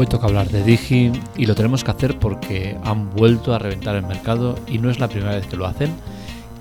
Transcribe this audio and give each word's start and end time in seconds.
Hoy 0.00 0.06
toca 0.06 0.28
hablar 0.28 0.48
de 0.48 0.64
Digi 0.64 1.12
y 1.36 1.44
lo 1.44 1.54
tenemos 1.54 1.84
que 1.84 1.90
hacer 1.90 2.18
porque 2.18 2.74
han 2.84 3.10
vuelto 3.10 3.52
a 3.52 3.58
reventar 3.58 3.96
el 3.96 4.06
mercado 4.06 4.58
y 4.66 4.78
no 4.78 4.88
es 4.88 4.98
la 4.98 5.08
primera 5.08 5.34
vez 5.34 5.46
que 5.46 5.58
lo 5.58 5.66
hacen. 5.66 5.94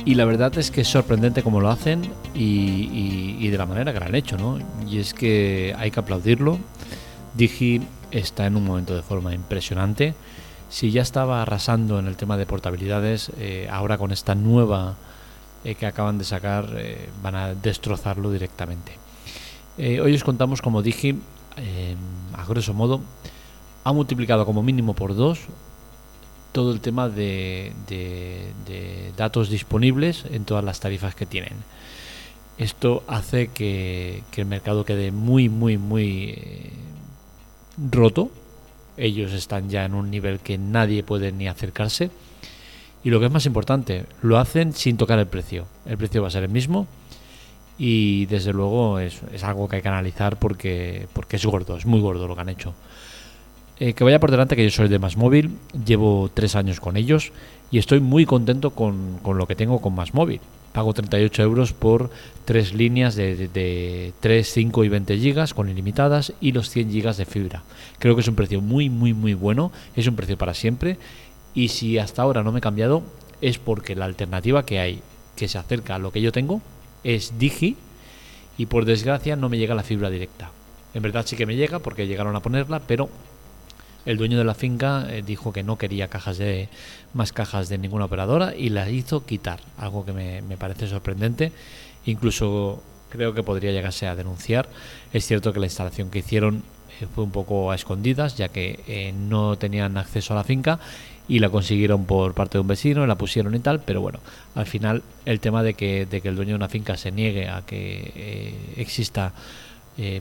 Y 0.03 0.15
la 0.15 0.25
verdad 0.25 0.57
es 0.57 0.71
que 0.71 0.81
es 0.81 0.89
sorprendente 0.89 1.41
cómo 1.41 1.61
lo 1.61 1.69
hacen 1.69 2.01
y, 2.33 3.47
de 3.47 3.57
la 3.57 3.65
manera 3.65 3.93
que 3.93 3.99
lo 4.01 4.07
han 4.07 4.15
hecho, 4.15 4.37
¿no? 4.37 4.59
Y 4.85 4.97
es 4.97 5.13
que 5.13 5.73
hay 5.77 5.89
que 5.89 6.01
aplaudirlo. 6.01 6.59
Digi 7.33 7.81
está 8.11 8.45
en 8.45 8.57
un 8.57 8.65
momento 8.65 8.93
de 8.93 9.03
forma 9.03 9.33
impresionante. 9.33 10.15
Si 10.69 10.91
ya 10.91 11.01
estaba 11.01 11.41
arrasando 11.41 11.97
en 11.97 12.07
el 12.07 12.17
tema 12.17 12.35
de 12.35 12.45
portabilidades, 12.45 13.31
eh, 13.39 13.69
ahora 13.71 13.97
con 13.97 14.11
esta 14.11 14.35
nueva 14.35 14.95
eh, 15.63 15.75
que 15.75 15.85
acaban 15.85 16.17
de 16.17 16.25
sacar 16.25 16.73
eh, 16.75 17.07
van 17.23 17.35
a 17.35 17.55
destrozarlo 17.55 18.33
directamente. 18.33 18.91
hoy 19.77 20.13
os 20.13 20.25
contamos 20.25 20.61
cómo 20.61 20.81
Digi 20.81 21.17
a 22.39 22.45
grosso 22.45 22.73
modo, 22.73 23.01
ha 23.83 23.93
multiplicado 23.93 24.45
como 24.45 24.63
mínimo 24.63 24.93
por 24.93 25.15
dos 25.15 25.39
todo 26.51 26.71
el 26.71 26.81
tema 26.81 27.09
de, 27.09 27.73
datos 29.15 29.49
disponibles 29.49 30.25
en 30.31 30.45
todas 30.45 30.63
las 30.63 30.79
tarifas 30.79 31.15
que 31.15 31.25
tienen. 31.25 31.53
Esto 32.57 33.03
hace 33.07 33.47
que, 33.47 34.23
el 34.35 34.45
mercado 34.45 34.83
quede 34.83 35.11
muy, 35.11 35.47
muy, 35.47 35.77
muy 35.77 36.33
eh, 36.35 36.71
roto. 37.91 38.31
Ellos 38.97 39.31
están 39.31 39.69
ya 39.69 39.85
en 39.85 39.93
un 39.93 40.11
nivel 40.11 40.39
que 40.39 40.57
nadie 40.57 41.03
puede 41.03 41.31
ni 41.31 41.47
acercarse. 41.47 42.11
Y 43.03 43.11
lo 43.11 43.19
que 43.19 43.27
es 43.27 43.31
más 43.31 43.45
importante, 43.45 44.05
lo 44.21 44.37
hacen 44.37 44.73
sin 44.73 44.97
tocar 44.97 45.19
el 45.19 45.27
precio. 45.27 45.67
El 45.85 45.97
precio 45.97 46.21
va 46.21 46.27
a 46.27 46.31
ser 46.31 46.43
el 46.43 46.49
mismo 46.49 46.87
y 47.77 48.25
desde 48.25 48.51
luego 48.51 48.99
es, 48.99 49.21
algo 49.41 49.69
que 49.69 49.77
hay 49.77 49.81
que 49.81 49.87
analizar 49.87 50.37
porque, 50.37 51.07
porque 51.13 51.37
es 51.37 51.45
gordo, 51.45 51.77
es 51.77 51.85
muy 51.85 52.01
gordo 52.01 52.27
lo 52.27 52.35
que 52.35 52.41
han 52.41 52.49
hecho. 52.49 52.73
Eh, 53.79 53.93
que 53.93 54.03
vaya 54.03 54.19
por 54.19 54.29
delante 54.29 54.57
que 54.57 54.63
yo 54.65 54.71
soy 54.71 54.89
de 54.89 54.99
Más 54.99 55.15
llevo 55.85 56.29
tres 56.33 56.57
años 56.57 56.81
con 56.81 56.97
ellos 56.97 57.31
y 57.71 57.77
estoy 57.77 58.01
muy 58.01 58.25
contento 58.25 58.71
con, 58.71 59.21
lo 59.23 59.47
que 59.47 59.55
tengo 59.55 59.79
con 59.79 59.95
Más 59.95 60.13
Móvil. 60.13 60.41
Pago 60.73 60.93
38 60.93 61.41
euros 61.43 61.71
por 61.71 62.09
tres 62.43 62.73
líneas 62.73 63.15
de, 63.15 63.47
de, 63.47 64.13
3, 64.19 64.47
5 64.47 64.83
y 64.83 64.89
20 64.89 65.17
gigas 65.17 65.53
con 65.53 65.69
ilimitadas 65.69 66.33
y 66.41 66.51
los 66.51 66.69
100 66.69 66.91
gigas 66.91 67.17
de 67.17 67.25
fibra. 67.25 67.63
Creo 67.99 68.15
que 68.15 68.21
es 68.21 68.27
un 68.27 68.35
precio 68.35 68.59
muy, 68.59 68.89
muy, 68.89 69.13
muy 69.13 69.33
bueno, 69.33 69.71
es 69.95 70.07
un 70.07 70.15
precio 70.17 70.37
para 70.37 70.53
siempre 70.53 70.97
y 71.55 71.69
si 71.69 71.97
hasta 71.97 72.21
ahora 72.21 72.43
no 72.43 72.51
me 72.51 72.59
he 72.59 72.61
cambiado 72.61 73.01
es 73.41 73.59
porque 73.59 73.95
la 73.95 74.05
alternativa 74.05 74.65
que 74.65 74.79
hay 74.79 75.01
que 75.37 75.47
se 75.47 75.57
acerca 75.57 75.95
a 75.95 75.99
lo 75.99 76.11
que 76.11 76.21
yo 76.21 76.33
tengo 76.33 76.61
es 77.05 77.39
Digi 77.39 77.77
y 78.57 78.65
por 78.65 78.83
desgracia 78.83 79.37
no 79.37 79.47
me 79.47 79.57
llega 79.57 79.73
la 79.73 79.83
fibra 79.83 80.09
directa. 80.09 80.51
En 80.93 81.01
verdad 81.01 81.25
sí 81.25 81.37
que 81.37 81.45
me 81.45 81.55
llega 81.55 81.79
porque 81.79 82.07
llegaron 82.07 82.35
a 82.35 82.41
ponerla, 82.41 82.81
pero 82.81 83.09
el 84.09 84.17
dueño 84.17 84.39
de 84.39 84.43
la 84.43 84.55
finca 84.55 85.05
eh, 85.07 85.21
dijo 85.23 85.53
que 85.53 85.61
no 85.61 85.77
quería 85.77 86.07
cajas 86.07 86.39
de 86.39 86.67
más 87.13 87.31
cajas 87.31 87.69
de 87.69 87.77
ninguna 87.77 88.05
operadora 88.05 88.55
y 88.55 88.69
las 88.69 88.89
hizo 88.89 89.23
quitar, 89.23 89.59
algo 89.77 90.03
que 90.03 90.13
me, 90.13 90.57
parece 90.57 90.87
sorprendente. 90.87 91.51
Incluso 92.05 92.81
creo 93.11 93.35
que 93.35 93.43
podría 93.43 93.71
llegarse 93.71 94.07
a 94.07 94.15
denunciar. 94.15 94.67
Es 95.13 95.27
cierto 95.27 95.53
que 95.53 95.59
la 95.59 95.67
instalación 95.67 96.09
que 96.09 96.19
hicieron 96.19 96.63
eh, 96.99 97.05
fue 97.13 97.23
un 97.23 97.29
poco 97.29 97.69
a 97.69 97.75
escondidas, 97.75 98.35
ya 98.35 98.49
que 98.49 98.79
eh, 98.87 99.13
no 99.13 99.59
tenían 99.59 99.95
acceso 99.95 100.33
a 100.33 100.37
la 100.37 100.43
finca 100.43 100.79
y 101.27 101.37
la 101.37 101.51
consiguieron 101.51 102.05
por 102.05 102.33
parte 102.33 102.57
de 102.57 102.61
un 102.61 102.67
vecino, 102.67 103.05
la 103.05 103.15
pusieron 103.15 103.53
y 103.53 103.59
tal, 103.59 103.81
pero 103.81 104.01
bueno, 104.01 104.21
al 104.55 104.65
final 104.65 105.03
el 105.25 105.39
tema 105.39 105.61
de 105.61 105.75
que, 105.75 106.07
el 106.11 106.35
dueño 106.35 106.53
de 106.53 106.55
una 106.55 106.69
finca 106.69 106.97
se 106.97 107.11
niegue 107.11 107.47
a 107.47 107.61
que 107.61 108.11
eh, 108.15 108.55
exista 108.77 109.33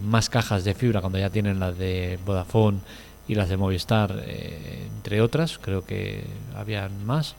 más 0.03 0.28
cajas 0.28 0.64
de 0.64 0.75
fibra 0.75 1.00
cuando 1.00 1.20
ya 1.20 1.31
tienen 1.31 1.60
las 1.60 1.78
de 1.78 2.19
Vodafone 2.26 2.81
y 3.28 3.34
las 3.34 3.50
de 3.50 3.59
Movistar, 3.59 4.25
eh, 4.27 4.89
entre 4.97 5.21
otras, 5.21 5.59
creo 5.59 5.84
que 5.84 6.25
habían 6.56 7.05
más, 7.05 7.37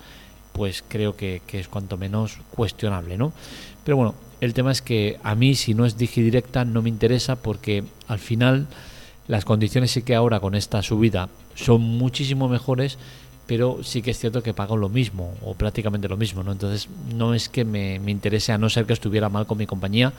pues 0.53 0.83
creo 0.87 1.17
que, 1.17 1.41
es 1.51 1.67
cuanto 1.67 1.97
menos 1.97 2.37
cuestionable, 2.51 3.17
¿no? 3.17 3.33
Pero 3.83 3.97
bueno, 3.97 4.15
el 4.39 4.53
tema 4.53 4.71
es 4.71 4.83
que 4.83 5.19
a 5.23 5.33
mí 5.33 5.55
si 5.55 5.73
no 5.73 5.85
es 5.85 5.97
Digidirecta 5.97 6.63
no 6.63 6.83
me 6.83 6.89
interesa 6.89 7.35
porque 7.37 7.83
al 8.07 8.19
final 8.19 8.67
las 9.27 9.45
condiciones 9.45 9.91
sí 9.91 10.03
que 10.03 10.15
ahora 10.15 10.39
con 10.39 10.53
esta 10.53 10.81
subida 10.83 11.27
son 11.55 11.81
muchísimo 11.81 12.47
mejores, 12.47 12.99
pero 13.47 13.79
sí 13.81 14.03
que 14.03 14.11
es 14.11 14.19
cierto 14.19 14.43
que 14.43 14.53
pago 14.53 14.77
lo 14.77 14.89
mismo 14.89 15.33
o 15.43 15.55
prácticamente 15.55 16.07
lo 16.07 16.17
mismo, 16.17 16.43
¿no? 16.43 16.51
Entonces 16.51 16.87
no 17.15 17.33
es 17.33 17.49
que 17.49 17.65
me, 17.65 17.95
interese 17.95 18.51
a 18.51 18.59
no 18.59 18.69
ser 18.69 18.85
que 18.85 18.93
estuviera 18.93 19.27
mal 19.27 19.47
con 19.47 19.57
mi 19.57 19.65
compañía 19.65 20.13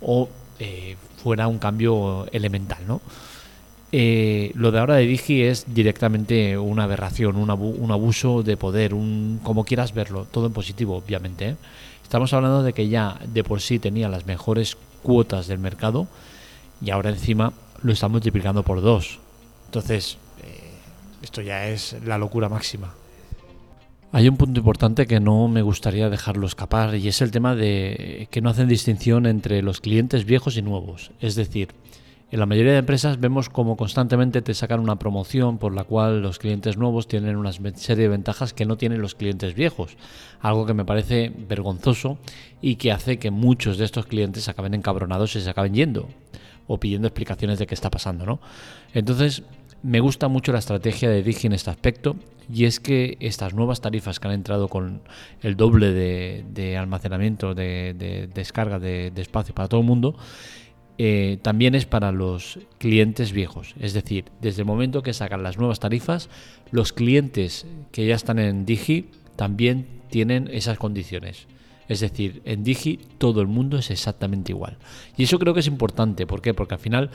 o 0.00 0.30
eh, 0.58 0.96
fuera 1.22 1.46
un 1.46 1.58
cambio 1.58 2.26
elemental, 2.32 2.78
¿no? 2.88 3.02
Eh, 3.92 4.52
lo 4.54 4.70
de 4.70 4.78
ahora 4.78 4.96
de 4.96 5.06
Digi 5.06 5.42
es 5.42 5.66
directamente 5.74 6.56
una 6.56 6.84
aberración, 6.84 7.36
un, 7.36 7.50
abuso 7.90 8.42
de 8.42 8.56
poder, 8.56 8.94
un 8.94 9.40
como 9.42 9.64
quieras 9.64 9.94
verlo, 9.94 10.26
todo 10.30 10.46
en 10.46 10.52
positivo, 10.52 10.96
obviamente. 10.96 11.48
¿eh? 11.50 11.56
Estamos 12.02 12.32
hablando 12.32 12.62
de 12.62 12.72
que 12.72 12.88
ya 12.88 13.18
de 13.26 13.42
por 13.42 13.60
sí 13.60 13.78
tenía 13.78 14.08
las 14.08 14.26
mejores 14.26 14.76
cuotas 15.02 15.48
del 15.48 15.58
mercado 15.58 16.06
y 16.80 16.90
ahora 16.90 17.10
encima 17.10 17.52
lo 17.82 17.92
está 17.92 18.08
multiplicando 18.08 18.62
por 18.62 18.80
dos. 18.80 19.18
Entonces, 19.66 20.18
esto 21.22 21.42
ya 21.42 21.68
es 21.68 21.96
la 22.04 22.18
locura 22.18 22.48
máxima. 22.48 22.94
Hay 24.12 24.28
un 24.28 24.36
punto 24.36 24.58
importante 24.58 25.06
que 25.06 25.20
no 25.20 25.46
me 25.46 25.62
gustaría 25.62 26.10
dejarlo 26.10 26.46
escapar 26.46 26.96
y 26.96 27.06
es 27.06 27.20
el 27.20 27.30
tema 27.30 27.54
de 27.54 28.26
que 28.30 28.40
no 28.40 28.50
hacen 28.50 28.68
distinción 28.68 29.26
entre 29.26 29.62
los 29.62 29.80
clientes 29.80 30.24
viejos 30.24 30.56
y 30.56 30.62
nuevos. 30.62 31.12
Es 31.20 31.36
decir, 31.36 31.68
en 32.30 32.38
la 32.38 32.46
mayoría 32.46 32.72
de 32.72 32.78
empresas 32.78 33.18
vemos 33.18 33.48
como 33.48 33.76
constantemente 33.76 34.40
te 34.40 34.54
sacan 34.54 34.80
una 34.80 34.96
promoción 34.96 35.58
por 35.58 35.74
la 35.74 35.84
cual 35.84 36.22
los 36.22 36.38
clientes 36.38 36.76
nuevos 36.76 37.08
tienen 37.08 37.36
una 37.36 37.52
serie 37.52 38.04
de 38.04 38.08
ventajas 38.08 38.52
que 38.52 38.64
no 38.64 38.76
tienen 38.76 39.02
los 39.02 39.14
clientes 39.14 39.54
viejos. 39.54 39.96
Algo 40.40 40.64
que 40.64 40.74
me 40.74 40.84
parece 40.84 41.32
vergonzoso 41.48 42.18
y 42.62 42.76
que 42.76 42.92
hace 42.92 43.18
que 43.18 43.30
muchos 43.30 43.78
de 43.78 43.84
estos 43.84 44.06
clientes 44.06 44.48
acaben 44.48 44.74
encabronados 44.74 45.34
y 45.34 45.40
se 45.40 45.50
acaben 45.50 45.74
yendo 45.74 46.08
o 46.68 46.78
pidiendo 46.78 47.08
explicaciones 47.08 47.58
de 47.58 47.66
qué 47.66 47.74
está 47.74 47.90
pasando, 47.90 48.24
¿no? 48.24 48.40
Entonces, 48.94 49.42
me 49.82 49.98
gusta 49.98 50.28
mucho 50.28 50.52
la 50.52 50.58
estrategia 50.58 51.08
de 51.10 51.22
Digi 51.22 51.48
en 51.48 51.54
este 51.54 51.70
aspecto 51.70 52.14
y 52.52 52.64
es 52.64 52.80
que 52.80 53.16
estas 53.20 53.54
nuevas 53.54 53.80
tarifas 53.80 54.20
que 54.20 54.28
han 54.28 54.34
entrado 54.34 54.68
con 54.68 55.00
el 55.42 55.56
doble 55.56 55.92
de, 55.92 56.76
almacenamiento, 56.76 57.54
de, 57.54 58.28
descarga 58.32 58.78
de, 58.78 59.12
espacio 59.16 59.54
para 59.54 59.68
todo 59.68 59.80
el 59.80 59.86
mundo, 59.86 60.16
eh, 61.02 61.38
también 61.40 61.74
es 61.74 61.86
para 61.86 62.12
los 62.12 62.58
clientes 62.76 63.32
viejos. 63.32 63.74
Es 63.80 63.94
decir, 63.94 64.26
desde 64.42 64.60
el 64.60 64.66
momento 64.66 65.02
que 65.02 65.14
sacan 65.14 65.42
las 65.42 65.56
nuevas 65.56 65.80
tarifas, 65.80 66.28
los 66.72 66.92
clientes 66.92 67.64
que 67.90 68.06
ya 68.06 68.14
están 68.14 68.38
en 68.38 68.66
Digi 68.66 69.06
también 69.34 69.86
tienen 70.10 70.46
esas 70.52 70.76
condiciones. 70.76 71.46
Es 71.88 72.00
decir, 72.00 72.42
en 72.44 72.64
Digi 72.64 72.98
todo 73.16 73.40
el 73.40 73.46
mundo 73.46 73.78
es 73.78 73.90
exactamente 73.90 74.52
igual. 74.52 74.76
Y 75.16 75.22
eso 75.22 75.38
creo 75.38 75.54
que 75.54 75.60
es 75.60 75.68
importante. 75.68 76.26
¿Por 76.26 76.42
qué? 76.42 76.52
Porque 76.52 76.74
al 76.74 76.80
final 76.80 77.10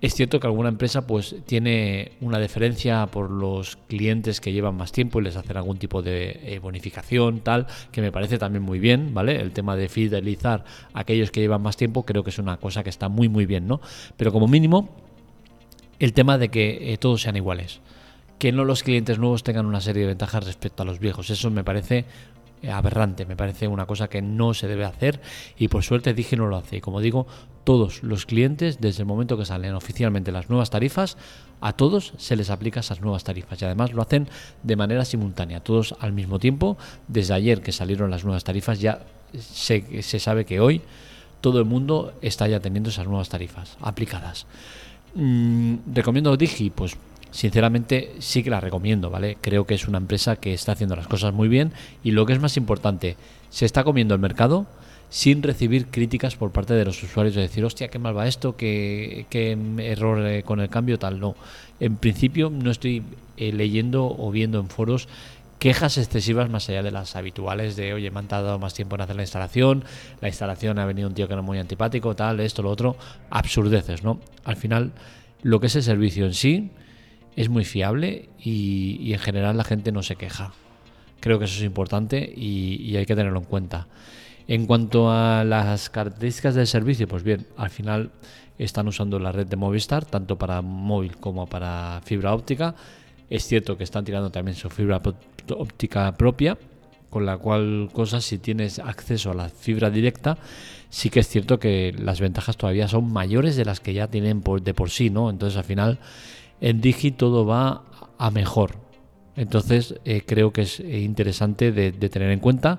es 0.00 0.14
cierto 0.14 0.40
que 0.40 0.46
alguna 0.46 0.68
empresa 0.68 1.06
pues 1.06 1.36
tiene 1.46 2.12
una 2.20 2.38
deferencia 2.38 3.06
por 3.06 3.30
los 3.30 3.76
clientes 3.88 4.40
que 4.40 4.52
llevan 4.52 4.76
más 4.76 4.92
tiempo 4.92 5.20
y 5.20 5.24
les 5.24 5.36
hacen 5.36 5.56
algún 5.56 5.78
tipo 5.78 6.02
de 6.02 6.40
eh, 6.42 6.58
bonificación, 6.58 7.40
tal, 7.40 7.66
que 7.92 8.02
me 8.02 8.12
parece 8.12 8.38
también 8.38 8.62
muy 8.62 8.78
bien, 8.78 9.14
¿vale? 9.14 9.40
El 9.40 9.52
tema 9.52 9.74
de 9.74 9.88
fidelizar 9.88 10.64
a 10.92 11.00
aquellos 11.00 11.30
que 11.30 11.40
llevan 11.40 11.62
más 11.62 11.76
tiempo 11.76 12.04
creo 12.04 12.22
que 12.24 12.30
es 12.30 12.38
una 12.38 12.58
cosa 12.58 12.84
que 12.84 12.90
está 12.90 13.08
muy 13.08 13.28
muy 13.28 13.46
bien, 13.46 13.66
¿no? 13.66 13.80
Pero 14.16 14.32
como 14.32 14.48
mínimo 14.48 14.90
el 15.98 16.12
tema 16.12 16.36
de 16.36 16.50
que 16.50 16.92
eh, 16.92 16.98
todos 16.98 17.22
sean 17.22 17.36
iguales. 17.36 17.80
Que 18.38 18.52
no 18.52 18.64
los 18.64 18.82
clientes 18.82 19.18
nuevos 19.18 19.42
tengan 19.42 19.64
una 19.64 19.80
serie 19.80 20.02
de 20.02 20.08
ventajas 20.08 20.44
respecto 20.44 20.82
a 20.82 20.86
los 20.86 20.98
viejos. 20.98 21.30
Eso 21.30 21.50
me 21.50 21.64
parece 21.64 22.04
eh, 22.62 22.70
aberrante, 22.70 23.24
me 23.24 23.36
parece 23.36 23.66
una 23.66 23.86
cosa 23.86 24.08
que 24.08 24.20
no 24.20 24.52
se 24.52 24.68
debe 24.68 24.84
hacer 24.84 25.20
y 25.56 25.68
por 25.68 25.82
suerte 25.82 26.12
dije 26.12 26.36
no 26.36 26.46
lo 26.48 26.56
hace. 26.56 26.76
Y 26.76 26.80
como 26.80 27.00
digo, 27.00 27.26
todos 27.66 28.04
los 28.04 28.26
clientes, 28.26 28.80
desde 28.80 29.02
el 29.02 29.08
momento 29.08 29.36
que 29.36 29.44
salen 29.44 29.74
oficialmente 29.74 30.30
las 30.30 30.48
nuevas 30.48 30.70
tarifas, 30.70 31.16
a 31.60 31.72
todos 31.72 32.12
se 32.16 32.36
les 32.36 32.48
aplica 32.48 32.78
esas 32.78 33.00
nuevas 33.00 33.24
tarifas 33.24 33.60
y 33.60 33.64
además 33.64 33.92
lo 33.92 34.02
hacen 34.02 34.28
de 34.62 34.76
manera 34.76 35.04
simultánea, 35.04 35.58
todos 35.58 35.96
al 35.98 36.12
mismo 36.12 36.38
tiempo. 36.38 36.78
Desde 37.08 37.34
ayer 37.34 37.62
que 37.62 37.72
salieron 37.72 38.08
las 38.08 38.22
nuevas 38.22 38.44
tarifas 38.44 38.78
ya 38.78 39.00
se, 39.36 40.00
se 40.04 40.20
sabe 40.20 40.44
que 40.44 40.60
hoy 40.60 40.80
todo 41.40 41.58
el 41.58 41.64
mundo 41.64 42.14
está 42.22 42.46
ya 42.46 42.60
teniendo 42.60 42.90
esas 42.90 43.08
nuevas 43.08 43.30
tarifas 43.30 43.76
aplicadas. 43.80 44.46
Mm, 45.16 45.92
¿Recomiendo 45.92 46.36
Digi? 46.36 46.70
Pues 46.70 46.96
sinceramente 47.32 48.14
sí 48.20 48.44
que 48.44 48.50
la 48.50 48.60
recomiendo, 48.60 49.10
¿vale? 49.10 49.38
Creo 49.40 49.66
que 49.66 49.74
es 49.74 49.88
una 49.88 49.98
empresa 49.98 50.36
que 50.36 50.54
está 50.54 50.70
haciendo 50.70 50.94
las 50.94 51.08
cosas 51.08 51.34
muy 51.34 51.48
bien 51.48 51.72
y 52.04 52.12
lo 52.12 52.26
que 52.26 52.32
es 52.32 52.40
más 52.40 52.56
importante, 52.56 53.16
se 53.50 53.64
está 53.64 53.82
comiendo 53.82 54.14
el 54.14 54.20
mercado 54.20 54.66
sin 55.08 55.42
recibir 55.42 55.86
críticas 55.86 56.36
por 56.36 56.52
parte 56.52 56.74
de 56.74 56.84
los 56.84 57.02
usuarios 57.02 57.34
de 57.34 57.42
decir, 57.42 57.64
hostia, 57.64 57.88
qué 57.88 57.98
mal 57.98 58.16
va 58.16 58.26
esto, 58.26 58.56
qué, 58.56 59.26
error 59.78 60.26
eh, 60.26 60.42
con 60.42 60.60
el 60.60 60.68
cambio, 60.68 60.98
tal. 60.98 61.20
No, 61.20 61.36
en 61.80 61.96
principio 61.96 62.50
no 62.50 62.70
estoy 62.70 63.02
eh, 63.36 63.52
leyendo 63.52 64.06
o 64.06 64.30
viendo 64.30 64.58
en 64.58 64.68
foros 64.68 65.08
quejas 65.58 65.96
excesivas 65.96 66.50
más 66.50 66.68
allá 66.68 66.82
de 66.82 66.90
las 66.90 67.16
habituales 67.16 67.76
de, 67.76 67.94
oye, 67.94 68.10
me 68.10 68.18
han 68.18 68.28
tardado 68.28 68.58
más 68.58 68.74
tiempo 68.74 68.96
en 68.96 69.02
hacer 69.02 69.16
la 69.16 69.22
instalación, 69.22 69.84
la 70.20 70.28
instalación 70.28 70.78
ha 70.78 70.84
venido 70.84 71.08
un 71.08 71.14
tío 71.14 71.26
que 71.26 71.32
era 71.32 71.42
muy 71.42 71.58
antipático, 71.58 72.14
tal, 72.14 72.40
esto, 72.40 72.62
lo 72.62 72.70
otro, 72.70 72.96
absurdeces, 73.30 74.02
¿no? 74.02 74.20
Al 74.44 74.56
final, 74.56 74.92
lo 75.42 75.60
que 75.60 75.68
es 75.68 75.76
el 75.76 75.82
servicio 75.82 76.26
en 76.26 76.34
sí, 76.34 76.70
es 77.36 77.48
muy 77.48 77.64
fiable 77.64 78.28
y, 78.38 79.12
en 79.12 79.18
general 79.18 79.56
la 79.56 79.64
gente 79.64 79.92
no 79.92 80.02
se 80.02 80.16
queja. 80.16 80.52
Creo 81.20 81.38
que 81.38 81.44
eso 81.44 81.58
es 81.58 81.64
importante 81.64 82.32
y, 82.34 82.96
hay 82.96 83.06
que 83.06 83.14
tenerlo 83.14 83.38
en 83.38 83.44
cuenta. 83.44 83.86
En 84.48 84.66
cuanto 84.66 85.10
a 85.10 85.44
las 85.44 85.90
características 85.90 86.54
del 86.54 86.66
servicio, 86.66 87.08
pues 87.08 87.22
bien, 87.22 87.46
al 87.56 87.70
final 87.70 88.10
están 88.58 88.88
usando 88.88 89.18
la 89.18 89.32
red 89.32 89.46
de 89.46 89.56
Movistar, 89.56 90.04
tanto 90.04 90.36
para 90.36 90.62
móvil 90.62 91.16
como 91.16 91.46
para 91.46 92.00
fibra 92.04 92.32
óptica. 92.32 92.74
Es 93.28 93.44
cierto 93.44 93.76
que 93.76 93.84
están 93.84 94.04
tirando 94.04 94.30
también 94.30 94.56
su 94.56 94.70
fibra 94.70 95.02
óptica 95.50 96.12
propia, 96.16 96.56
con 97.10 97.26
la 97.26 97.38
cual 97.38 97.88
cosa 97.92 98.20
si 98.20 98.38
tienes 98.38 98.78
acceso 98.78 99.30
a 99.30 99.34
la 99.34 99.48
fibra 99.48 99.90
directa, 99.90 100.38
sí 100.90 101.10
que 101.10 101.20
es 101.20 101.28
cierto 101.28 101.58
que 101.58 101.94
las 101.98 102.20
ventajas 102.20 102.56
todavía 102.56 102.88
son 102.88 103.12
mayores 103.12 103.56
de 103.56 103.64
las 103.64 103.80
que 103.80 103.94
ya 103.94 104.08
tienen 104.08 104.42
de 104.62 104.74
por 104.74 104.90
sí, 104.90 105.10
¿no? 105.10 105.30
Entonces 105.30 105.56
al 105.56 105.64
final 105.64 105.98
en 106.60 106.80
Digi 106.80 107.10
todo 107.10 107.46
va 107.46 107.84
a 108.18 108.30
mejor. 108.30 108.76
Entonces 109.36 109.94
eh, 110.04 110.22
creo 110.26 110.52
que 110.52 110.62
es 110.62 110.80
eh, 110.80 111.00
interesante 111.00 111.72
de, 111.72 111.92
tener 111.92 112.30
en 112.30 112.40
cuenta. 112.40 112.78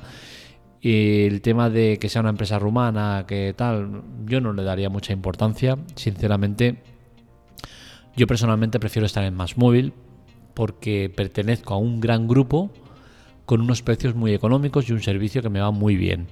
El 0.82 1.42
tema 1.42 1.70
de 1.70 1.98
que 2.00 2.10
sea 2.10 2.22
una 2.22 2.30
empresa 2.30 2.60
rumana, 2.60 3.26
que 3.28 3.54
tal, 3.56 4.04
yo 4.26 4.42
no 4.42 4.54
le 4.54 4.64
daría 4.64 4.90
mucha 4.90 5.14
importancia. 5.14 5.78
Sinceramente, 5.96 6.78
yo 8.16 8.28
personalmente 8.28 8.80
prefiero 8.80 9.06
estar 9.06 9.24
en 9.24 9.34
Más 9.34 9.58
Móvil 9.58 9.94
porque 10.54 11.12
pertenezco 11.16 11.74
a 11.74 11.78
un 11.78 12.00
gran 12.00 12.28
grupo 12.28 12.72
con 13.46 13.62
unos 13.62 13.82
precios 13.82 14.16
muy 14.16 14.34
económicos 14.34 14.90
y 14.90 14.94
un 14.94 15.02
servicio 15.02 15.42
que 15.42 15.50
me 15.50 15.60
va 15.60 15.72
muy 15.72 15.96
bien 15.96 16.28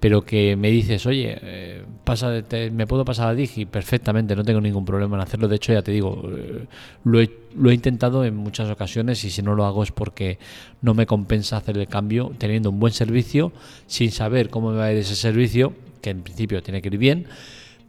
pero 0.00 0.24
que 0.24 0.56
me 0.56 0.70
dices, 0.70 1.06
oye, 1.06 1.38
eh, 1.40 1.84
pasa, 2.04 2.42
me 2.72 2.86
puedo 2.86 3.04
pasar 3.04 3.28
a 3.28 3.34
Digi 3.34 3.64
perfectamente, 3.64 4.36
no 4.36 4.44
tengo 4.44 4.60
ningún 4.60 4.84
problema 4.84 5.16
en 5.16 5.22
hacerlo. 5.22 5.48
De 5.48 5.56
hecho, 5.56 5.72
ya 5.72 5.82
te 5.82 5.92
digo, 5.92 6.22
eh, 6.36 6.66
lo, 7.04 7.20
he, 7.20 7.30
lo, 7.56 7.70
he, 7.70 7.74
intentado 7.74 8.24
en 8.24 8.36
muchas 8.36 8.70
ocasiones 8.70 9.24
y 9.24 9.30
si 9.30 9.42
no 9.42 9.54
lo 9.54 9.64
hago 9.64 9.82
es 9.82 9.92
porque 9.92 10.38
no 10.82 10.94
me 10.94 11.06
compensa 11.06 11.56
hacer 11.56 11.78
el 11.78 11.88
cambio 11.88 12.32
teniendo 12.38 12.70
un 12.70 12.80
buen 12.80 12.92
servicio, 12.92 13.52
sin 13.86 14.10
saber 14.10 14.50
cómo 14.50 14.70
me 14.70 14.78
va 14.78 14.86
a 14.86 14.92
ir 14.92 14.98
ese 14.98 15.16
servicio, 15.16 15.72
que 16.02 16.10
en 16.10 16.22
principio 16.22 16.62
tiene 16.62 16.82
que 16.82 16.88
ir 16.88 16.98
bien, 16.98 17.26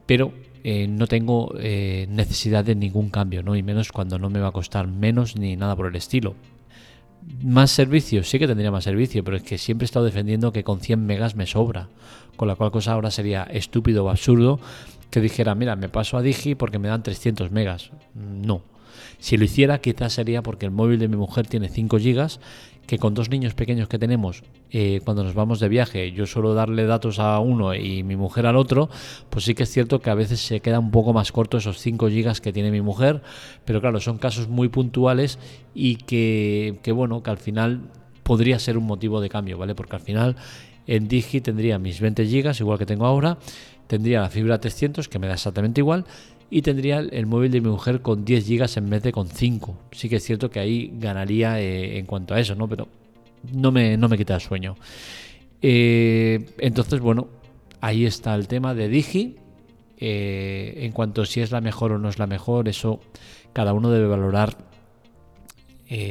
pero 0.06 0.31
eh, 0.63 0.88
no 0.88 1.07
tengo 1.07 1.54
necesidad 1.56 2.63
de 2.63 2.75
ningún 2.75 3.09
cambio, 3.09 3.44
¿no? 3.44 3.56
y 3.56 3.63
menos 3.63 3.92
cuando 3.92 4.18
no 4.18 4.30
me 4.30 4.39
va 4.39 4.50
a 4.50 4.51
costar 4.51 4.88
menos 4.88 5.36
ni 5.36 5.56
nada 5.56 5.75
por 5.75 5.88
el 5.88 5.95
estilo 5.95 6.36
más 7.44 7.72
servicio, 7.72 8.24
sí 8.24 8.40
que 8.40 8.48
tendría 8.48 8.72
más 8.72 8.84
servicio, 8.84 9.24
pero 9.24 9.38
es 9.38 9.44
que 9.44 9.58
siempre 9.58 9.84
he 9.84 9.88
estado 9.88 10.06
defendiendo 10.06 10.52
que 10.52 10.64
con 10.64 10.80
100 10.80 11.06
megas 11.06 11.36
me 11.36 11.46
sobra, 11.46 11.90
con 12.36 12.48
la 12.48 12.56
cual 12.56 12.72
cosa 12.72 12.94
ahora 12.94 13.12
sería 13.12 13.44
estúpido 13.44 14.06
o 14.06 14.10
absurdo 14.10 14.60
que 15.10 15.22
dijera, 15.22 15.56
mira, 15.56 15.75
me 15.75 15.90
paso 15.90 16.18
a 16.18 16.22
Digi 16.22 16.56
porque 16.56 16.80
me 16.80 16.88
dan 16.88 17.04
300 17.04 17.52
megas. 17.52 17.92
No. 18.14 18.62
Si 19.19 19.38
lo 19.38 19.45
hiciera, 19.45 19.79
quizás 19.79 20.13
sería 20.13 20.41
porque 20.41 20.65
el 20.65 20.71
móvil 20.71 20.99
de 20.99 21.07
mi 21.07 21.17
mujer 21.17 21.47
tiene 21.47 21.69
5 21.69 21.99
gigas 21.99 22.39
que 22.88 22.97
con 22.97 23.13
dos 23.13 23.29
niños 23.29 23.53
pequeños 23.53 23.89
que 23.89 23.99
tenemos, 23.99 24.44
eh, 24.71 25.01
cuando 25.03 25.23
nos 25.23 25.33
vamos 25.33 25.59
de 25.59 25.67
viaje, 25.67 26.13
yo 26.13 26.25
suelo 26.25 26.53
darle 26.53 26.85
datos 26.85 27.19
a 27.19 27.38
uno 27.39 27.75
y 27.75 28.01
mi 28.03 28.15
mujer 28.15 28.45
al 28.45 28.55
otro, 28.55 28.89
pues 29.29 29.44
sí 29.44 29.53
que 29.53 29.63
es 29.63 29.69
cierto 29.69 29.99
que 29.99 30.09
a 30.09 30.15
veces 30.15 30.39
se 30.39 30.61
queda 30.61 30.79
un 30.79 30.89
poco 30.89 31.11
más 31.11 31.33
corto 31.33 31.57
esos 31.57 31.79
5 31.79 32.07
gigas 32.07 32.39
que 32.39 32.53
tiene 32.53 32.71
mi 32.71 32.81
mujer, 32.81 33.21
pero 33.65 33.81
claro, 33.81 33.99
son 33.99 34.17
casos 34.17 34.47
muy 34.47 34.69
puntuales 34.69 35.38
y 35.75 35.97
que, 35.97 36.79
que 36.81 36.94
bueno, 36.94 37.21
que 37.21 37.29
al 37.29 37.38
final 37.38 37.81
podría 38.23 38.57
ser 38.57 38.77
un 38.77 38.85
motivo 38.85 39.19
de 39.19 39.29
cambio, 39.29 39.57
¿vale? 39.57 39.75
Porque 39.75 39.97
al 39.97 40.01
final 40.01 40.38
en 40.88 41.09
Digi 41.09 41.41
tendría 41.41 41.77
mis 41.79 41.99
20 41.99 42.25
gigas, 42.25 42.59
igual 42.61 42.79
que 42.79 42.85
tengo 42.85 43.05
ahora, 43.05 43.38
tendría 43.88 44.21
la 44.21 44.29
fibra 44.29 44.59
300, 44.59 45.09
que 45.09 45.19
me 45.19 45.27
da 45.27 45.33
exactamente 45.33 45.81
igual, 45.81 46.05
y 46.49 46.61
tendría 46.61 46.99
el 46.99 47.25
móvil 47.25 47.51
de 47.51 47.61
mi 47.61 47.69
mujer 47.69 48.01
con 48.01 48.23
10 48.23 48.45
gigas 48.45 48.77
en 48.77 48.89
vez 48.89 49.03
de 49.03 49.11
con 49.11 49.27
5. 49.27 49.77
Sí 49.91 50.07
que 50.07 50.17
es 50.17 50.23
cierto 50.23 50.49
que 50.49 50.59
ahí 50.59 50.94
ganaría 50.97 51.59
eh, 51.59 51.97
en 51.97 52.05
cuanto 52.05 52.33
a 52.33 52.39
eso, 52.39 52.55
¿no? 52.55 52.67
Pero 52.69 52.88
no 53.53 53.71
me, 53.71 53.97
no 53.97 54.07
me 54.07 54.17
quita 54.17 54.35
el 54.35 54.41
sueño. 54.41 54.75
Eh, 55.61 56.45
entonces, 56.59 57.01
bueno, 57.01 57.27
ahí 57.81 58.05
está 58.05 58.33
el 58.35 58.47
tema 58.47 58.73
de 58.73 58.88
Digi. 58.88 59.35
Eh, 59.99 60.75
en 60.83 60.91
cuanto 60.91 61.23
a 61.23 61.25
si 61.25 61.41
es 61.41 61.51
la 61.51 61.59
mejor 61.59 61.91
o 61.91 61.97
no 61.97 62.07
es 62.07 62.19
la 62.19 62.27
mejor, 62.27 62.69
eso 62.69 63.01
cada 63.51 63.73
uno 63.73 63.91
debe 63.91 64.07
valorar 64.07 64.55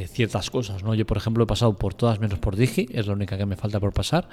ciertas 0.09 0.49
cosas, 0.49 0.83
¿no? 0.83 0.95
Yo, 0.95 1.05
por 1.05 1.19
ejemplo, 1.19 1.45
he 1.45 1.47
pasado 1.47 1.75
por 1.75 1.93
todas 1.93 2.19
menos 2.19 2.39
por 2.39 2.57
Digi, 2.57 2.89
es 2.93 3.07
la 3.07 3.13
única 3.13 3.37
que 3.37 3.45
me 3.45 3.57
falta 3.57 3.79
por 3.79 3.93
pasar. 3.93 4.27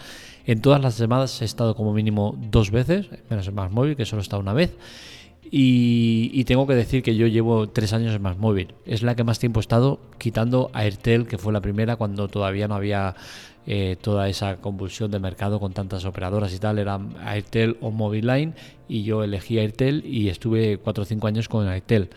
En 0.46 0.62
todas 0.62 0.82
las 0.82 0.98
llamadas 0.98 1.42
he 1.42 1.46
estado 1.46 1.76
como 1.76 1.94
mínimo 1.94 2.38
dos 2.50 2.72
veces, 2.72 3.10
menos 3.30 3.46
en 3.50 3.54
más 3.54 3.70
móvil, 3.70 3.98
que 3.98 4.06
solo 4.06 4.22
he 4.22 4.24
estado 4.24 4.42
una 4.42 4.54
vez. 4.54 4.74
Y, 5.52 6.44
tengo 6.46 6.66
que 6.68 6.74
decir 6.74 7.04
que 7.04 7.16
yo 7.16 7.28
llevo 7.28 7.70
tres 7.70 7.94
años 7.94 8.16
en 8.16 8.22
más 8.22 8.38
móvil. 8.38 8.74
Es 8.86 9.04
la 9.04 9.16
que 9.16 9.24
más 9.24 9.40
tiempo 9.40 9.60
he 9.60 9.62
estado 9.62 10.00
quitando 10.18 10.70
a 10.74 10.80
Airtel, 10.80 11.28
que 11.28 11.38
fue 11.38 11.54
la 11.54 11.62
primera 11.62 11.96
cuando 11.96 12.28
todavía 12.28 12.68
no 12.68 12.76
había 12.76 13.16
eh, 13.68 13.96
toda 14.02 14.28
esa 14.30 14.58
convulsión 14.58 15.12
de 15.12 15.20
mercado 15.20 15.60
con 15.60 15.74
tantas 15.74 16.06
operadoras 16.06 16.54
y 16.54 16.60
tal. 16.60 16.80
Era 16.80 17.00
Airtel 17.26 17.78
o 17.82 18.14
Line 18.14 18.54
y 18.88 19.04
yo 19.04 19.24
elegí 19.24 19.60
Airtel 19.60 20.04
y 20.06 20.30
estuve 20.30 20.78
cuatro 20.78 21.04
o 21.04 21.06
cinco 21.06 21.28
años 21.28 21.48
con 21.48 21.68
Airtel. 21.68 22.10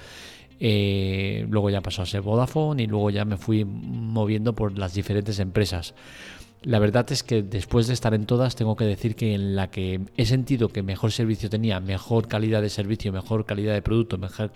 Eh, 0.58 1.46
luego 1.50 1.68
ya 1.68 1.82
pasó 1.82 2.02
a 2.02 2.06
ser 2.06 2.22
Vodafone 2.22 2.84
y 2.84 2.86
luego 2.86 3.10
ya 3.10 3.24
me 3.24 3.36
fui 3.36 3.64
moviendo 3.64 4.54
por 4.54 4.78
las 4.78 4.94
diferentes 4.94 5.38
empresas. 5.38 5.94
La 6.62 6.78
verdad 6.78 7.10
es 7.12 7.22
que 7.22 7.42
después 7.42 7.86
de 7.86 7.94
estar 7.94 8.14
en 8.14 8.26
todas, 8.26 8.56
tengo 8.56 8.76
que 8.76 8.84
decir 8.84 9.14
que 9.14 9.34
en 9.34 9.54
la 9.54 9.70
que 9.70 10.00
he 10.16 10.26
sentido 10.26 10.68
que 10.68 10.82
mejor 10.82 11.12
servicio 11.12 11.48
tenía, 11.48 11.80
mejor 11.80 12.28
calidad 12.28 12.62
de 12.62 12.70
servicio, 12.70 13.12
mejor 13.12 13.44
calidad 13.44 13.74
de 13.74 13.82
producto, 13.82 14.18
mejor 14.18 14.50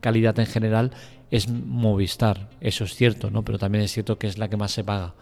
calidad 0.00 0.38
en 0.38 0.46
general, 0.46 0.92
es 1.30 1.48
Movistar. 1.48 2.48
Eso 2.60 2.84
es 2.84 2.94
cierto, 2.94 3.30
¿no? 3.30 3.42
Pero 3.42 3.58
también 3.58 3.84
es 3.84 3.92
cierto 3.92 4.18
que 4.18 4.28
es 4.28 4.38
la 4.38 4.48
que 4.48 4.56
más 4.56 4.72
se 4.72 4.84
paga. 4.84 5.14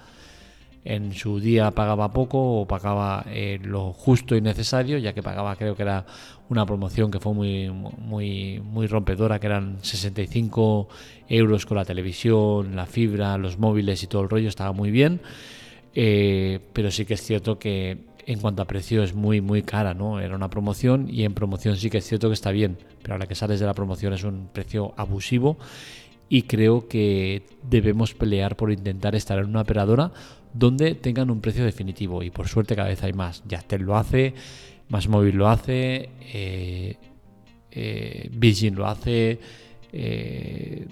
En 0.85 1.13
su 1.13 1.41
día 1.41 1.73
pagaba 1.73 2.13
poco 2.13 2.61
o 2.61 2.67
pagaba 2.67 3.25
eh, 3.29 3.59
lo 3.63 3.93
justo 3.93 4.35
y 4.35 4.41
necesario, 4.41 4.99
ya 4.99 5.13
que 5.13 5.23
pagaba, 5.23 5.57
creo 5.57 5.77
que 5.77 5.83
era 5.83 6.07
una 6.49 6.65
promoción 6.65 7.11
que 7.11 7.21
fue 7.21 7.35
muy, 7.35 7.71
muy, 7.71 8.61
muy 8.65 8.87
rompedora, 8.87 9.39
que 9.39 9.47
eran 9.47 9.79
65 9.83 10.89
euros 11.29 11.67
con 11.67 11.77
la 11.77 11.85
televisión, 11.85 12.77
la 12.77 12.87
fibra, 12.87 13.37
los 13.37 13.59
móviles 13.59 14.03
y 14.03 14.07
todo 14.07 14.23
el 14.23 14.31
rollo, 14.31 14.49
estaba 14.49 14.73
muy 14.73 14.91
bien 14.91 15.21
eh, 15.95 16.61
pero 16.73 16.91
sí 16.91 17.05
que 17.05 17.15
es 17.15 17.23
cierto 17.23 17.59
que 17.59 17.99
en 18.27 18.39
cuanto 18.41 18.63
a 18.63 18.67
precio 18.67 19.03
es 19.03 19.15
muy 19.15 19.41
muy 19.41 19.63
cara, 19.63 19.95
¿no? 19.95 20.21
Era 20.21 20.37
una 20.37 20.51
promoción 20.51 21.09
y 21.11 21.25
en 21.25 21.35
promoción 21.35 21.77
sí 21.77 21.91
que 21.91 21.99
es 21.99 22.07
cierto 22.07 22.29
que 22.29 22.35
está 22.35 22.51
bien, 22.51 22.79
pero 23.03 23.15
ahora 23.15 23.27
que 23.27 23.35
sales 23.35 23.61
de 23.61 23.67
la 23.67 23.75
promoción 23.75 24.13
es 24.13 24.25
un 24.25 24.49
precio 24.53 24.95
abusivo 24.97 25.59
y 26.29 26.43
creo 26.43 26.87
que 26.87 27.43
debemos 27.69 28.15
pelear 28.15 28.57
por 28.57 28.71
intentar 28.71 29.17
estar 29.17 29.39
en 29.39 29.47
una 29.47 29.63
operadora 29.63 30.13
donde 30.53 30.95
tengan 30.95 31.31
un 31.31 31.41
precio 31.41 31.65
definitivo 31.65 32.23
y 32.23 32.31
por 32.31 32.49
suerte 32.49 32.77
cada 32.77 32.89
vez 32.89 33.03
hay 33.03 33.13
más. 33.13 33.43
Yastel 33.49 33.83
lo 33.83 33.97
hace, 33.97 34.35
Más 34.89 35.09
Móvil 35.09 35.37
lo 35.37 35.49
hace, 35.49 36.11
eh, 36.33 36.97
eh 37.73 38.29
Virgin 38.33 38.77
lo 38.77 38.87
hace, 38.87 39.39
eh, 39.93 40.87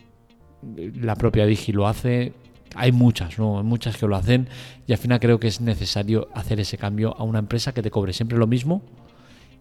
la 1.00 1.14
propia 1.14 1.46
Digi 1.46 1.72
lo 1.72 1.86
hace, 1.86 2.32
hay 2.74 2.92
muchas, 2.92 3.38
¿no? 3.38 3.58
Hay 3.58 3.64
muchas 3.64 3.96
que 3.96 4.06
lo 4.06 4.16
hacen 4.16 4.48
y 4.86 4.92
al 4.92 4.98
final 4.98 5.20
creo 5.20 5.38
que 5.40 5.48
es 5.48 5.60
necesario 5.60 6.28
hacer 6.34 6.60
ese 6.60 6.78
cambio 6.78 7.14
a 7.18 7.24
una 7.24 7.38
empresa 7.38 7.72
que 7.72 7.82
te 7.82 7.90
cobre 7.90 8.12
siempre 8.12 8.38
lo 8.38 8.46
mismo 8.46 8.82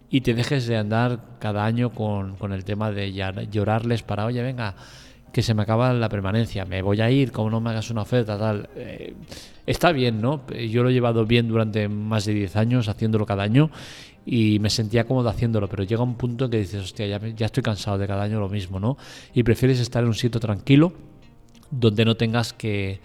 y 0.10 0.22
te 0.22 0.34
dejes 0.34 0.68
de 0.68 0.78
andar 0.78 1.20
cada 1.40 1.66
año 1.66 1.92
con, 1.92 2.38
el 2.52 2.64
tema 2.64 2.92
de 2.92 3.12
llorarles 3.52 4.04
para, 4.04 4.26
oye, 4.26 4.42
venga, 4.42 4.76
que 5.32 5.42
se 5.42 5.54
me 5.54 5.64
acaba 5.64 5.94
la 5.94 6.10
permanencia, 6.10 6.66
me 6.66 6.82
voy 6.82 7.02
a 7.02 7.12
ir, 7.12 7.32
como 7.32 7.50
no 7.50 7.60
me 7.60 7.72
hagas 7.72 7.90
una 7.90 8.04
oferta, 8.04 8.38
tal. 8.38 8.70
Eh, 8.76 9.14
está 9.66 9.92
bien, 9.92 10.22
¿no? 10.22 10.48
Yo 10.48 10.84
lo 10.84 10.90
he 10.90 10.94
llevado 10.94 11.26
bien 11.26 11.48
durante 11.48 11.90
más 11.90 12.26
de 12.26 12.34
10 12.34 12.56
años 12.56 12.88
haciéndolo 12.88 13.26
cada 13.26 13.44
año 13.44 13.70
y 14.26 14.60
me 14.60 14.70
sentía 14.70 15.06
cómodo 15.06 15.30
haciéndolo, 15.30 15.68
pero 15.68 15.84
llega 15.84 16.04
un 16.04 16.16
punto 16.16 16.46
en 16.46 16.52
que 16.52 16.60
dices, 16.60 16.84
hostia, 16.84 17.08
ya, 17.08 17.20
ya 17.28 17.46
estoy 17.46 17.64
cansado 17.64 17.98
de 17.98 18.08
cada 18.08 18.24
año 18.24 18.40
lo 18.40 18.50
mismo, 18.50 18.80
¿no? 18.80 18.98
Y 19.34 19.44
prefieres 19.44 19.80
estar 19.80 20.04
en 20.04 20.10
un 20.10 20.16
sitio 20.16 20.40
tranquilo 20.40 20.94
donde 21.72 22.06
no 22.06 22.16
tengas 22.16 22.54
que, 22.54 23.00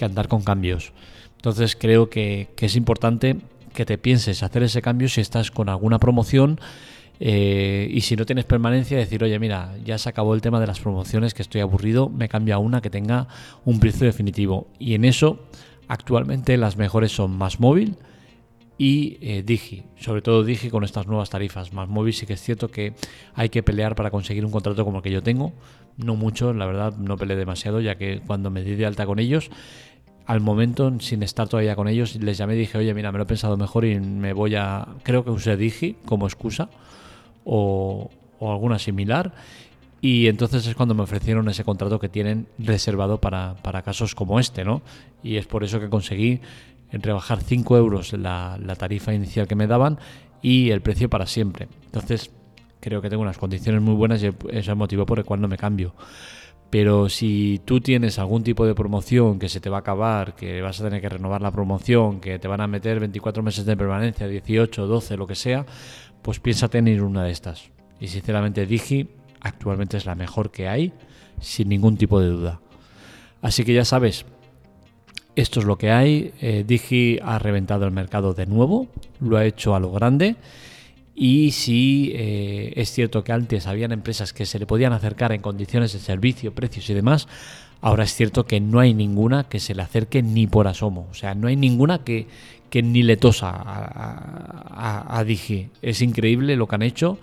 andar 0.00 0.28
con 0.28 0.42
cambios. 0.42 0.92
Entonces 1.36 1.76
creo 1.76 2.10
que, 2.10 2.48
es 2.58 2.76
importante 2.76 3.36
que 3.74 3.84
te 3.84 3.98
pienses 3.98 4.42
hacer 4.42 4.62
ese 4.62 4.82
cambio 4.82 5.08
si 5.08 5.20
estás 5.20 5.50
con 5.50 5.68
alguna 5.68 5.98
promoción 5.98 6.60
eh, 7.20 7.88
y 7.90 8.02
si 8.02 8.16
no 8.16 8.26
tienes 8.26 8.44
permanencia, 8.44 8.98
decir, 8.98 9.22
oye, 9.24 9.38
mira, 9.38 9.74
ya 9.84 9.96
se 9.98 10.08
acabó 10.08 10.34
el 10.34 10.40
tema 10.40 10.60
de 10.60 10.66
las 10.66 10.80
promociones, 10.80 11.32
que 11.32 11.42
estoy 11.42 11.60
aburrido, 11.62 12.08
me 12.08 12.28
cambio 12.28 12.54
a 12.54 12.58
una 12.58 12.80
que 12.80 12.90
tenga 12.90 13.28
un 13.64 13.80
precio 13.80 14.06
definitivo. 14.06 14.68
Y 14.78 14.94
en 14.94 15.04
eso, 15.04 15.46
actualmente 15.88 16.56
las 16.56 16.76
mejores 16.76 17.12
son 17.12 17.36
Más 17.36 17.58
Móvil 17.60 17.96
y 18.78 19.18
eh, 19.20 19.42
Digi, 19.44 19.84
sobre 19.96 20.22
todo 20.22 20.44
Digi 20.44 20.68
con 20.68 20.84
estas 20.84 21.06
nuevas 21.06 21.30
tarifas. 21.30 21.72
Más 21.72 21.88
Móvil 21.88 22.12
sí 22.12 22.26
que 22.26 22.34
es 22.34 22.42
cierto 22.42 22.68
que 22.68 22.94
hay 23.34 23.48
que 23.48 23.62
pelear 23.62 23.94
para 23.94 24.10
conseguir 24.10 24.44
un 24.44 24.52
contrato 24.52 24.84
como 24.84 24.98
el 24.98 25.02
que 25.02 25.10
yo 25.10 25.22
tengo, 25.22 25.52
no 25.96 26.14
mucho, 26.14 26.52
la 26.52 26.66
verdad 26.66 26.96
no 26.96 27.16
peleé 27.16 27.36
demasiado, 27.36 27.80
ya 27.80 27.96
que 27.96 28.20
cuando 28.26 28.50
me 28.50 28.62
di 28.62 28.74
de 28.74 28.86
alta 28.86 29.06
con 29.06 29.18
ellos, 29.18 29.50
al 30.26 30.40
momento, 30.40 30.92
sin 31.00 31.22
estar 31.22 31.48
todavía 31.48 31.76
con 31.76 31.88
ellos, 31.88 32.16
les 32.16 32.36
llamé 32.36 32.56
y 32.56 32.58
dije, 32.58 32.76
oye, 32.76 32.92
mira, 32.92 33.12
me 33.12 33.18
lo 33.18 33.24
he 33.24 33.26
pensado 33.26 33.56
mejor 33.56 33.84
y 33.84 33.98
me 34.00 34.32
voy 34.32 34.56
a, 34.56 34.86
creo 35.04 35.24
que 35.24 35.30
usé 35.30 35.56
Digi 35.56 35.96
como 36.04 36.26
excusa 36.26 36.68
o, 37.44 38.10
alguna 38.40 38.78
similar. 38.78 39.32
Y 40.02 40.26
entonces 40.26 40.66
es 40.66 40.74
cuando 40.74 40.94
me 40.94 41.02
ofrecieron 41.02 41.48
ese 41.48 41.64
contrato 41.64 41.98
que 41.98 42.08
tienen 42.08 42.48
reservado 42.58 43.20
para, 43.20 43.54
para 43.62 43.82
casos 43.82 44.14
como 44.14 44.38
este, 44.38 44.64
¿no? 44.64 44.82
Y 45.22 45.36
es 45.36 45.46
por 45.46 45.64
eso 45.64 45.80
que 45.80 45.88
conseguí 45.88 46.40
rebajar 46.92 47.42
5 47.42 47.76
euros 47.76 48.12
la, 48.12 48.58
la 48.62 48.76
tarifa 48.76 49.12
inicial 49.12 49.46
que 49.46 49.54
me 49.54 49.66
daban 49.66 49.98
y 50.42 50.70
el 50.70 50.80
precio 50.80 51.10
para 51.10 51.26
siempre. 51.26 51.68
Entonces 51.86 52.30
creo 52.80 53.02
que 53.02 53.10
tengo 53.10 53.22
unas 53.22 53.38
condiciones 53.38 53.82
muy 53.82 53.94
buenas 53.94 54.22
y 54.22 54.26
ese 54.26 54.36
es 54.50 54.68
el 54.68 54.76
motivo 54.76 55.06
por 55.06 55.18
el 55.18 55.24
cual 55.24 55.40
no 55.40 55.48
me 55.48 55.56
cambio. 55.56 55.94
Pero 56.70 57.08
si 57.08 57.60
tú 57.64 57.80
tienes 57.80 58.18
algún 58.18 58.42
tipo 58.42 58.66
de 58.66 58.74
promoción 58.74 59.38
que 59.38 59.48
se 59.48 59.60
te 59.60 59.70
va 59.70 59.78
a 59.78 59.80
acabar, 59.80 60.34
que 60.34 60.62
vas 60.62 60.80
a 60.80 60.84
tener 60.84 61.00
que 61.00 61.08
renovar 61.08 61.40
la 61.40 61.52
promoción, 61.52 62.20
que 62.20 62.38
te 62.38 62.48
van 62.48 62.60
a 62.60 62.66
meter 62.66 62.98
24 62.98 63.42
meses 63.42 63.64
de 63.66 63.76
permanencia, 63.76 64.26
18, 64.26 64.86
12, 64.86 65.16
lo 65.16 65.26
que 65.26 65.36
sea, 65.36 65.64
pues 66.22 66.40
piensa 66.40 66.68
tener 66.68 67.02
una 67.02 67.22
de 67.22 67.30
estas. 67.30 67.70
Y 68.00 68.08
sinceramente 68.08 68.66
Digi 68.66 69.08
actualmente 69.40 69.96
es 69.96 70.06
la 70.06 70.16
mejor 70.16 70.50
que 70.50 70.68
hay, 70.68 70.92
sin 71.40 71.68
ningún 71.68 71.96
tipo 71.96 72.20
de 72.20 72.28
duda. 72.28 72.60
Así 73.42 73.64
que 73.64 73.72
ya 73.72 73.84
sabes, 73.84 74.26
esto 75.36 75.60
es 75.60 75.66
lo 75.66 75.76
que 75.76 75.90
hay. 75.90 76.32
Eh, 76.40 76.64
Digi 76.66 77.18
ha 77.22 77.38
reventado 77.38 77.84
el 77.84 77.92
mercado 77.92 78.34
de 78.34 78.46
nuevo, 78.46 78.88
lo 79.20 79.36
ha 79.36 79.44
hecho 79.44 79.74
a 79.74 79.80
lo 79.80 79.92
grande. 79.92 80.36
Y 81.14 81.52
si 81.52 82.12
eh, 82.14 82.72
es 82.76 82.90
cierto 82.90 83.22
que 83.22 83.32
antes 83.32 83.66
habían 83.66 83.92
empresas 83.92 84.32
que 84.32 84.44
se 84.44 84.58
le 84.58 84.66
podían 84.66 84.92
acercar 84.92 85.32
en 85.32 85.40
condiciones 85.40 85.92
de 85.92 85.98
servicio, 85.98 86.54
precios 86.54 86.90
y 86.90 86.94
demás, 86.94 87.28
ahora 87.80 88.04
es 88.04 88.14
cierto 88.14 88.46
que 88.46 88.60
no 88.60 88.80
hay 88.80 88.92
ninguna 88.92 89.44
que 89.44 89.60
se 89.60 89.74
le 89.74 89.82
acerque 89.82 90.22
ni 90.22 90.46
por 90.46 90.68
asomo. 90.68 91.06
O 91.10 91.14
sea, 91.14 91.34
no 91.34 91.48
hay 91.48 91.56
ninguna 91.56 92.04
que, 92.04 92.26
que 92.68 92.82
ni 92.82 93.02
le 93.02 93.16
tosa 93.16 93.50
a, 93.50 95.18
a 95.18 95.24
Digi. 95.24 95.68
Es 95.82 96.02
increíble 96.02 96.56
lo 96.56 96.66
que 96.66 96.74
han 96.74 96.82
hecho 96.82 97.18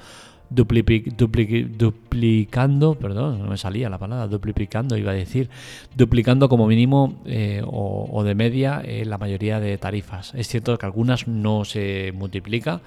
duplicando, 0.54 2.96
perdón, 2.96 3.40
no 3.40 3.50
me 3.50 3.58
salía 3.58 3.90
la 3.90 3.98
palabra, 3.98 4.28
duplicando, 4.28 4.98
iba 4.98 5.12
a 5.12 5.16
decir, 5.16 5.50
duplicando 5.96 6.50
como 6.50 6.68
mínimo 6.68 7.22
eh, 7.26 7.62
o, 7.66 8.24
de 8.24 8.36
media 8.36 8.82
eh, 8.86 9.06
la 9.06 9.18
mayoría 9.18 9.60
de 9.60 9.78
tarifas. 9.78 10.34
Es 10.36 10.48
cierto 10.48 10.78
que 10.78 10.86
algunas 10.86 11.28
no 11.28 11.66
se 11.66 12.12
multiplica, 12.14 12.82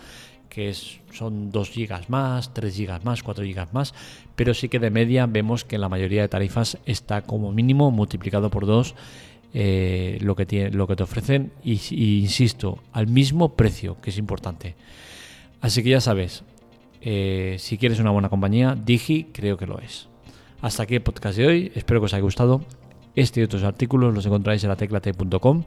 que 0.49 0.73
son 0.73 1.51
2 1.51 1.71
gigas 1.71 2.09
más, 2.09 2.55
3 2.55 2.75
gigas 2.75 3.05
más, 3.05 3.23
4 3.23 3.45
gigas 3.45 3.75
más, 3.75 3.95
pero 4.37 4.55
sí 4.55 4.69
que 4.69 4.79
de 4.79 4.91
media 4.91 5.27
vemos 5.27 5.65
que 5.65 5.79
la 5.79 5.89
mayoría 5.89 6.23
de 6.23 6.29
tarifas 6.29 6.79
está 6.87 7.23
como 7.23 7.53
mínimo 7.53 7.91
multiplicado 7.91 8.49
por 8.49 8.67
2 8.67 8.95
eh, 9.55 10.19
lo, 10.21 10.37
que 10.37 10.47
tiene, 10.47 10.71
lo 10.71 10.87
que 10.87 10.97
te 10.97 11.03
ofrecen 11.03 11.53
y, 11.65 11.81
y 11.91 12.21
insisto, 12.21 12.79
al 12.93 13.07
mismo 13.07 13.55
precio, 13.55 13.97
que 14.01 14.11
es 14.11 14.19
importante. 14.19 14.77
Así 15.61 15.83
que 15.83 15.91
ya 15.91 16.01
sabes, 16.01 16.45
eh, 17.09 17.55
si 17.61 17.79
quieres 17.79 18.01
una 18.01 18.11
buena 18.11 18.29
compañía, 18.29 18.75
Digi 18.75 19.29
creo 19.33 19.57
que 19.57 19.65
lo 19.65 19.79
es. 19.79 20.09
Hasta 20.61 20.83
aquí 20.83 20.97
el 20.97 21.03
podcast 21.03 21.39
de 21.39 21.47
hoy, 21.47 21.73
espero 21.77 22.01
que 22.01 22.07
os 22.07 22.15
haya 22.15 22.23
gustado. 22.23 22.63
Este 23.15 23.39
y 23.39 23.45
otros 23.45 23.63
artículos 23.63 24.13
los 24.13 24.27
encontráis 24.27 24.65
en 24.65 24.71
la 24.71 24.77
teclatec.com 24.77 25.63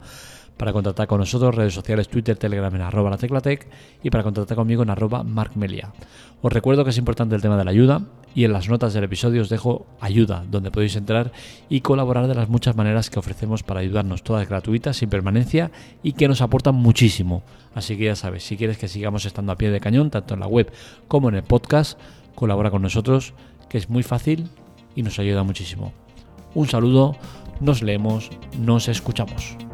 para 0.59 0.73
contactar 0.73 1.07
con 1.07 1.21
nosotros, 1.21 1.55
redes 1.55 1.73
sociales, 1.73 2.09
Twitter, 2.09 2.35
Telegram 2.35 2.75
en 2.75 2.81
arroba 2.81 3.09
la 3.09 3.17
teclatec 3.17 3.65
y 4.03 4.09
para 4.09 4.25
contactar 4.25 4.57
conmigo 4.57 4.83
en 4.83 4.89
arroba 4.89 5.23
markmelia. 5.23 5.93
Os 6.41 6.51
recuerdo 6.51 6.83
que 6.83 6.89
es 6.89 6.97
importante 6.97 7.33
el 7.33 7.41
tema 7.41 7.55
de 7.55 7.63
la 7.63 7.71
ayuda 7.71 8.01
y 8.35 8.43
en 8.43 8.51
las 8.51 8.67
notas 8.67 8.93
del 8.93 9.05
episodio 9.05 9.41
os 9.41 9.47
dejo 9.47 9.87
ayuda, 10.01 10.43
donde 10.51 10.69
podéis 10.69 10.97
entrar 10.97 11.31
y 11.69 11.79
colaborar 11.79 12.27
de 12.27 12.35
las 12.35 12.49
muchas 12.49 12.75
maneras 12.75 13.09
que 13.09 13.19
ofrecemos 13.19 13.63
para 13.63 13.79
ayudarnos, 13.79 14.21
todas 14.21 14.49
gratuitas, 14.49 14.97
sin 14.97 15.09
permanencia 15.09 15.71
y 16.03 16.11
que 16.11 16.27
nos 16.27 16.41
aportan 16.41 16.75
muchísimo. 16.75 17.41
Así 17.73 17.95
que 17.97 18.03
ya 18.05 18.17
sabes, 18.17 18.43
si 18.43 18.57
quieres 18.57 18.77
que 18.77 18.89
sigamos 18.89 19.23
estando 19.23 19.53
a 19.53 19.57
pie 19.57 19.71
de 19.71 19.79
cañón, 19.79 20.09
tanto 20.09 20.33
en 20.33 20.41
la 20.41 20.47
web 20.47 20.69
como 21.07 21.29
en 21.29 21.35
el 21.35 21.43
podcast, 21.43 21.97
colabora 22.35 22.69
con 22.69 22.81
nosotros, 22.81 23.33
que 23.69 23.77
es 23.77 23.89
muy 23.89 24.03
fácil 24.03 24.49
y 24.93 25.03
nos 25.03 25.19
ayuda 25.19 25.43
muchísimo. 25.43 25.93
Un 26.53 26.67
saludo, 26.67 27.15
nos 27.61 27.81
leemos, 27.81 28.29
nos 28.59 28.89
escuchamos. 28.89 29.68